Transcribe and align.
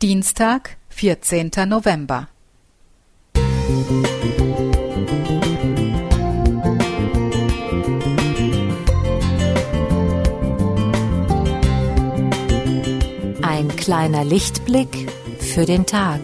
Dienstag, 0.00 0.76
vierzehnter 0.88 1.66
November. 1.66 2.28
Ein 13.42 13.66
kleiner 13.76 14.24
Lichtblick 14.24 15.10
für 15.40 15.66
den 15.66 15.84
Tag. 15.84 16.20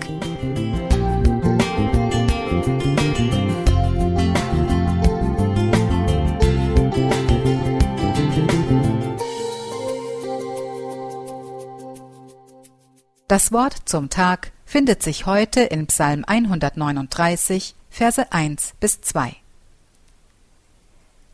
Das 13.26 13.52
Wort 13.52 13.74
zum 13.86 14.10
Tag 14.10 14.52
findet 14.66 15.02
sich 15.02 15.24
heute 15.24 15.62
in 15.62 15.86
Psalm 15.86 16.24
139, 16.26 17.74
Verse 17.88 18.30
1 18.30 18.74
bis 18.80 19.00
2. 19.00 19.34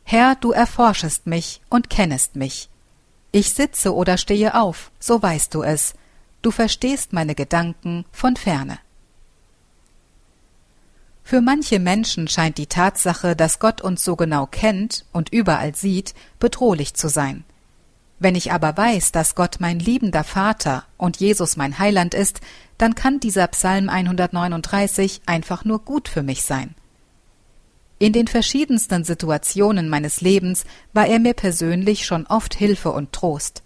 Herr, 0.05 0.37
du 0.37 0.53
erforschest 0.53 1.27
mich 1.27 1.61
und 1.69 1.91
kennest 1.91 2.37
mich. 2.37 2.69
Ich 3.33 3.55
sitze 3.55 3.93
oder 3.93 4.19
stehe 4.19 4.55
auf, 4.55 4.93
so 5.01 5.21
weißt 5.21 5.53
du 5.53 5.65
es. 5.65 5.95
Du 6.43 6.53
verstehst 6.53 7.13
meine 7.13 7.35
Gedanken 7.35 8.05
von 8.13 8.37
ferne. 8.37 8.79
Für 11.25 11.41
manche 11.41 11.81
Menschen 11.81 12.29
scheint 12.29 12.59
die 12.59 12.69
Tatsache, 12.69 13.35
dass 13.35 13.59
Gott 13.59 13.81
uns 13.81 14.05
so 14.05 14.15
genau 14.15 14.47
kennt 14.47 15.07
und 15.11 15.33
überall 15.33 15.75
sieht, 15.75 16.15
bedrohlich 16.39 16.95
zu 16.95 17.09
sein. 17.09 17.45
Wenn 18.21 18.35
ich 18.35 18.53
aber 18.53 18.77
weiß, 18.77 19.13
dass 19.13 19.35
Gott 19.35 19.57
mein 19.61 19.79
liebender 19.79 20.25
Vater 20.25 20.85
und 20.99 21.17
Jesus 21.17 21.57
mein 21.57 21.79
Heiland 21.79 22.15
ist, 22.15 22.41
dann 22.77 22.95
kann 22.95 23.19
dieser 23.19 23.47
Psalm 23.49 23.89
139 23.89 25.23
einfach 25.25 25.65
nur 25.65 25.81
gut 25.81 26.09
für 26.09 26.23
mich 26.23 26.43
sein. 26.43 26.75
In 27.99 28.13
den 28.13 28.29
verschiedensten 28.29 29.05
Situationen 29.05 29.89
meines 29.89 30.21
Lebens 30.21 30.65
war 30.93 31.07
er 31.07 31.19
mir 31.19 31.33
persönlich 31.33 32.05
schon 32.05 32.27
oft 32.27 32.55
Hilfe 32.55 32.93
und 32.93 33.13
Trost. 33.13 33.63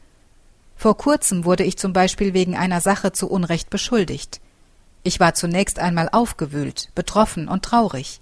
Vor 0.77 0.97
kurzem 0.97 1.45
wurde 1.45 1.65
ich 1.65 1.77
zum 1.77 1.93
Beispiel 1.93 2.33
wegen 2.33 2.57
einer 2.57 2.81
Sache 2.81 3.13
zu 3.13 3.29
Unrecht 3.29 3.71
beschuldigt. 3.71 4.41
Ich 5.03 5.19
war 5.19 5.35
zunächst 5.35 5.81
einmal 5.81 6.09
aufgewühlt, 6.13 6.91
betroffen 6.95 7.49
und 7.49 7.65
traurig. 7.65 8.21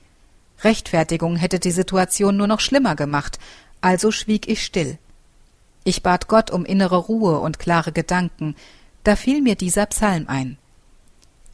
Rechtfertigung 0.64 1.37
hätte 1.37 1.59
die 1.59 1.70
Situation 1.70 2.37
nur 2.39 2.47
noch 2.47 2.61
schlimmer 2.61 2.97
gemacht, 2.97 3.39
also 3.83 4.11
schwieg 4.11 4.48
ich 4.48 4.64
still. 4.64 4.98
Ich 5.85 6.03
bat 6.03 6.29
Gott 6.29 6.51
um 6.51 6.65
innere 6.65 6.97
Ruhe 6.97 7.39
und 7.41 7.59
klare 7.59 7.93
Gedanken, 7.93 8.55
da 9.05 9.17
fiel 9.17 9.43
mir 9.43 9.57
dieser 9.57 9.87
Psalm 9.87 10.27
ein. 10.29 10.59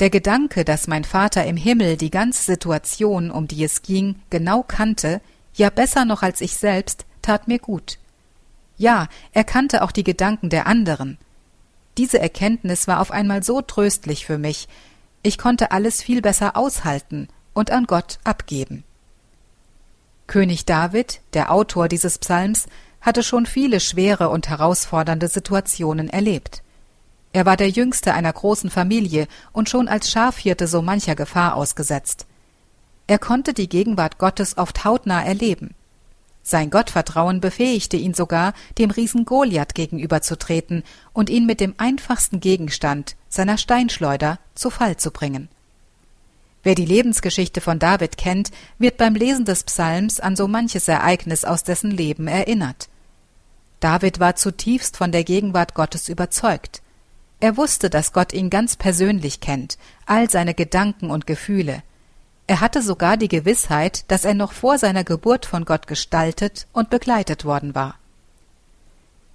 Der 0.00 0.10
Gedanke, 0.10 0.64
dass 0.64 0.86
mein 0.86 1.04
Vater 1.04 1.44
im 1.46 1.56
Himmel 1.56 1.96
die 1.96 2.10
ganze 2.10 2.42
Situation, 2.42 3.30
um 3.30 3.48
die 3.48 3.64
es 3.64 3.82
ging, 3.82 4.16
genau 4.30 4.62
kannte, 4.62 5.20
ja 5.54 5.70
besser 5.70 6.04
noch 6.04 6.22
als 6.22 6.40
ich 6.40 6.56
selbst, 6.56 7.04
tat 7.22 7.48
mir 7.48 7.58
gut. 7.58 7.98
Ja, 8.76 9.08
er 9.32 9.44
kannte 9.44 9.82
auch 9.82 9.90
die 9.90 10.04
Gedanken 10.04 10.50
der 10.50 10.66
anderen. 10.66 11.18
Diese 11.96 12.20
Erkenntnis 12.20 12.86
war 12.86 13.00
auf 13.00 13.10
einmal 13.10 13.42
so 13.42 13.60
tröstlich 13.60 14.24
für 14.24 14.38
mich, 14.38 14.68
ich 15.22 15.36
konnte 15.36 15.72
alles 15.72 16.00
viel 16.00 16.22
besser 16.22 16.56
aushalten 16.56 17.28
und 17.54 17.72
an 17.72 17.86
Gott 17.86 18.18
abgeben. 18.22 18.84
König 20.28 20.64
David, 20.64 21.20
der 21.32 21.50
Autor 21.50 21.88
dieses 21.88 22.18
Psalms, 22.18 22.66
hatte 23.00 23.22
schon 23.22 23.46
viele 23.46 23.80
schwere 23.80 24.28
und 24.28 24.48
herausfordernde 24.48 25.28
Situationen 25.28 26.08
erlebt. 26.08 26.62
Er 27.32 27.46
war 27.46 27.56
der 27.56 27.68
jüngste 27.68 28.14
einer 28.14 28.32
großen 28.32 28.70
Familie 28.70 29.28
und 29.52 29.68
schon 29.68 29.88
als 29.88 30.10
Schafhirte 30.10 30.66
so 30.66 30.82
mancher 30.82 31.14
Gefahr 31.14 31.54
ausgesetzt. 31.54 32.26
Er 33.06 33.18
konnte 33.18 33.54
die 33.54 33.68
Gegenwart 33.68 34.18
Gottes 34.18 34.58
oft 34.58 34.84
hautnah 34.84 35.22
erleben. 35.22 35.74
Sein 36.42 36.70
Gottvertrauen 36.70 37.40
befähigte 37.40 37.98
ihn 37.98 38.14
sogar, 38.14 38.54
dem 38.78 38.90
Riesen 38.90 39.26
Goliath 39.26 39.74
gegenüberzutreten 39.74 40.82
und 41.12 41.28
ihn 41.28 41.44
mit 41.44 41.60
dem 41.60 41.74
einfachsten 41.76 42.40
Gegenstand, 42.40 43.16
seiner 43.28 43.58
Steinschleuder, 43.58 44.38
zu 44.54 44.70
Fall 44.70 44.96
zu 44.96 45.10
bringen. 45.10 45.48
Wer 46.68 46.74
die 46.74 46.84
Lebensgeschichte 46.84 47.62
von 47.62 47.78
David 47.78 48.18
kennt, 48.18 48.50
wird 48.78 48.98
beim 48.98 49.14
Lesen 49.14 49.46
des 49.46 49.64
Psalms 49.64 50.20
an 50.20 50.36
so 50.36 50.46
manches 50.46 50.86
Ereignis 50.86 51.46
aus 51.46 51.64
dessen 51.64 51.90
Leben 51.90 52.26
erinnert. 52.26 52.90
David 53.80 54.20
war 54.20 54.36
zutiefst 54.36 54.98
von 54.98 55.10
der 55.10 55.24
Gegenwart 55.24 55.72
Gottes 55.72 56.10
überzeugt. 56.10 56.82
Er 57.40 57.56
wusste, 57.56 57.88
dass 57.88 58.12
Gott 58.12 58.34
ihn 58.34 58.50
ganz 58.50 58.76
persönlich 58.76 59.40
kennt, 59.40 59.78
all 60.04 60.28
seine 60.28 60.52
Gedanken 60.52 61.10
und 61.10 61.26
Gefühle. 61.26 61.82
Er 62.46 62.60
hatte 62.60 62.82
sogar 62.82 63.16
die 63.16 63.28
Gewissheit, 63.28 64.04
dass 64.08 64.26
er 64.26 64.34
noch 64.34 64.52
vor 64.52 64.76
seiner 64.76 65.04
Geburt 65.04 65.46
von 65.46 65.64
Gott 65.64 65.86
gestaltet 65.86 66.66
und 66.74 66.90
begleitet 66.90 67.46
worden 67.46 67.74
war. 67.74 67.94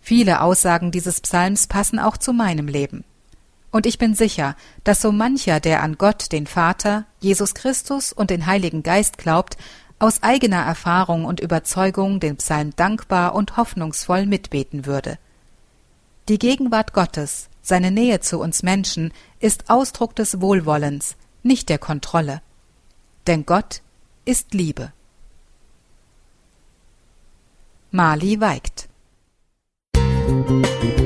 Viele 0.02 0.42
Aussagen 0.42 0.92
dieses 0.92 1.20
Psalms 1.20 1.66
passen 1.66 1.98
auch 1.98 2.18
zu 2.18 2.32
meinem 2.32 2.68
Leben. 2.68 3.04
Und 3.73 3.88
ich 3.88 3.97
bin 3.97 4.13
sicher, 4.13 4.56
dass 4.84 5.01
so 5.01 5.11
mancher, 5.11 5.59
der 5.59 5.81
an 5.81 5.97
Gott, 5.97 6.31
den 6.31 6.45
Vater, 6.45 7.06
Jesus 7.19 7.56
Christus 7.56 8.13
und 8.13 8.29
den 8.29 8.45
Heiligen 8.45 8.84
Geist 8.84 9.17
glaubt, 9.17 9.57
aus 9.97 10.22
eigener 10.22 10.61
Erfahrung 10.61 11.25
und 11.25 11.39
Überzeugung 11.39 12.19
den 12.19 12.38
Psalm 12.38 12.75
dankbar 12.75 13.34
und 13.34 13.57
hoffnungsvoll 13.57 14.28
mitbeten 14.28 14.85
würde. 14.85 15.17
Die 16.29 16.38
Gegenwart 16.38 16.94
Gottes, 16.94 17.50
seine 17.63 17.89
Nähe 17.89 18.19
zu 18.19 18.39
uns 18.39 18.61
Menschen, 18.61 19.11
ist 19.39 19.72
Ausdruck 19.72 20.16
des 20.16 20.40
Wohlwollens, 20.40 21.16
nicht 21.41 21.67
der 21.67 21.79
Kontrolle. 21.79 22.44
Denn 23.25 23.44
Gott 23.44 23.81
ist 24.23 24.53
Liebe. 24.53 24.94
Mali 27.90 28.40
weigt. 28.40 28.88
Musik 29.95 31.03